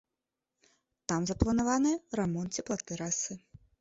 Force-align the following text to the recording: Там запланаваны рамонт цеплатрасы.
Там 1.11 1.21
запланаваны 1.31 1.93
рамонт 2.21 2.49
цеплатрасы. 2.63 3.43